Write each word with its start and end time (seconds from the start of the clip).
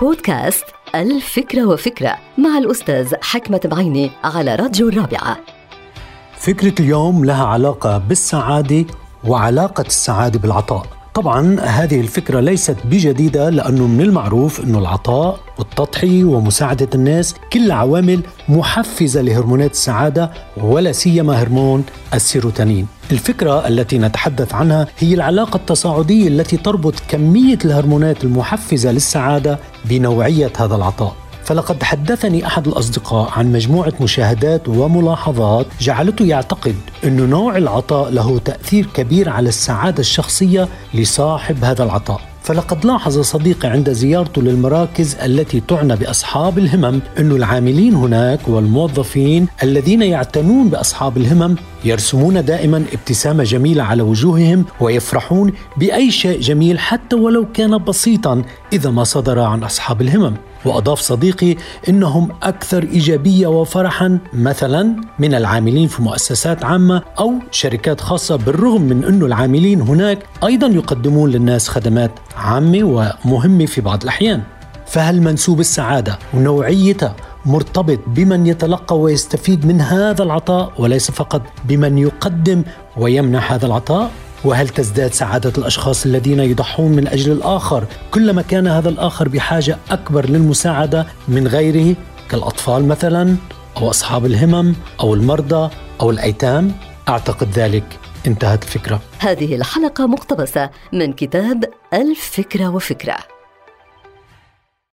بودكاست 0.00 0.64
الفكرة 0.94 1.64
وفكرة 1.66 2.16
مع 2.38 2.58
الأستاذ 2.58 3.14
حكمة 3.22 3.60
بعيني 3.64 4.10
على 4.24 4.54
راديو 4.54 4.88
الرابعة. 4.88 5.36
فكرة 6.38 6.74
اليوم 6.80 7.24
لها 7.24 7.44
علاقة 7.44 7.98
بالسعادة 7.98 8.84
وعلاقة 9.24 9.84
السعادة 9.86 10.38
بالعطاء. 10.38 10.86
طبعا 11.14 11.60
هذه 11.60 12.00
الفكرة 12.00 12.40
ليست 12.40 12.76
بجديدة 12.84 13.50
لأنه 13.50 13.86
من 13.86 14.00
المعروف 14.00 14.60
أنه 14.60 14.78
العطاء 14.78 15.40
والتضحية 15.58 16.24
ومساعدة 16.24 16.88
الناس 16.94 17.34
كل 17.52 17.70
عوامل 17.70 18.22
محفزة 18.48 19.20
لهرمونات 19.20 19.70
السعادة 19.70 20.30
ولا 20.56 20.92
سيما 20.92 21.42
هرمون 21.42 21.84
السيروتونين. 22.14 22.86
الفكرة 23.12 23.68
التي 23.68 23.98
نتحدث 23.98 24.54
عنها 24.54 24.86
هي 24.98 25.14
العلاقة 25.14 25.56
التصاعدية 25.56 26.28
التي 26.28 26.56
تربط 26.56 26.94
كمية 27.08 27.58
الهرمونات 27.64 28.24
المحفزة 28.24 28.92
للسعادة 28.92 29.58
بنوعية 29.84 30.52
هذا 30.58 30.74
العطاء. 30.76 31.16
فلقد 31.44 31.82
حدثني 31.82 32.46
أحد 32.46 32.68
الأصدقاء 32.68 33.30
عن 33.30 33.52
مجموعة 33.52 33.92
مشاهدات 34.00 34.68
وملاحظات 34.68 35.66
جعلته 35.80 36.24
يعتقد 36.24 36.74
أن 37.04 37.30
نوع 37.30 37.56
العطاء 37.56 38.10
له 38.10 38.38
تأثير 38.38 38.86
كبير 38.94 39.28
على 39.28 39.48
السعادة 39.48 40.00
الشخصية 40.00 40.68
لصاحب 40.94 41.64
هذا 41.64 41.84
العطاء. 41.84 42.20
فلقد 42.44 42.86
لاحظ 42.86 43.20
صديقي 43.20 43.68
عند 43.68 43.92
زيارته 43.92 44.42
للمراكز 44.42 45.14
التي 45.14 45.60
تعنى 45.60 45.96
بأصحاب 45.96 46.58
الهمم 46.58 47.00
أن 47.18 47.30
العاملين 47.32 47.94
هناك 47.94 48.48
والموظفين 48.48 49.48
الذين 49.62 50.02
يعتنون 50.02 50.68
بأصحاب 50.68 51.16
الهمم 51.16 51.56
يرسمون 51.84 52.44
دائما 52.44 52.84
ابتسامة 52.92 53.44
جميلة 53.44 53.82
على 53.82 54.02
وجوههم 54.02 54.64
ويفرحون 54.80 55.52
بأي 55.76 56.10
شيء 56.10 56.40
جميل 56.40 56.78
حتى 56.78 57.16
ولو 57.16 57.46
كان 57.52 57.78
بسيطا 57.78 58.42
إذا 58.72 58.90
ما 58.90 59.04
صدر 59.04 59.40
عن 59.40 59.62
أصحاب 59.62 60.02
الهمم. 60.02 60.34
وأضاف 60.64 61.00
صديقي 61.00 61.56
إنهم 61.88 62.28
أكثر 62.42 62.82
إيجابية 62.82 63.46
وفرحا 63.46 64.18
مثلا 64.32 64.96
من 65.18 65.34
العاملين 65.34 65.88
في 65.88 66.02
مؤسسات 66.02 66.64
عامة 66.64 67.02
أو 67.18 67.32
شركات 67.50 68.00
خاصة 68.00 68.36
بالرغم 68.36 68.82
من 68.82 69.04
إنه 69.04 69.26
العاملين 69.26 69.80
هناك 69.80 70.18
أيضا 70.44 70.66
يقدمون 70.66 71.30
للناس 71.30 71.68
خدمات 71.68 72.10
عامة 72.36 73.12
ومهمة 73.24 73.66
في 73.66 73.80
بعض 73.80 74.02
الأحيان. 74.02 74.42
فهل 74.86 75.22
منسوب 75.22 75.60
السعادة 75.60 76.18
ونوعيتها 76.34 77.16
مرتبط 77.46 77.98
بمن 78.06 78.46
يتلقى 78.46 78.98
ويستفيد 78.98 79.66
من 79.66 79.80
هذا 79.80 80.22
العطاء 80.22 80.72
وليس 80.78 81.10
فقط 81.10 81.42
بمن 81.64 81.98
يقدم 81.98 82.62
ويمنح 82.96 83.52
هذا 83.52 83.66
العطاء؟ 83.66 84.10
وهل 84.44 84.68
تزداد 84.68 85.12
سعادة 85.12 85.52
الأشخاص 85.58 86.06
الذين 86.06 86.40
يضحون 86.40 86.92
من 86.92 87.08
أجل 87.08 87.32
الآخر؟ 87.32 87.84
كلما 88.10 88.42
كان 88.42 88.66
هذا 88.66 88.88
الآخر 88.88 89.28
بحاجة 89.28 89.78
أكبر 89.90 90.30
للمساعدة 90.30 91.06
من 91.28 91.48
غيره 91.48 91.96
كالأطفال 92.30 92.88
مثلا 92.88 93.36
أو 93.76 93.90
أصحاب 93.90 94.26
الهمم 94.26 94.74
أو 95.00 95.14
المرضى 95.14 95.70
أو 96.00 96.10
الأيتام 96.10 96.72
أعتقد 97.08 97.50
ذلك. 97.50 97.98
انتهت 98.26 98.62
الفكرة. 98.62 99.00
هذه 99.18 99.54
الحلقة 99.54 100.06
مقتبسة 100.06 100.70
من 100.92 101.12
كتاب 101.12 101.64
الفكرة 101.94 102.68
وفكرة. 102.68 103.33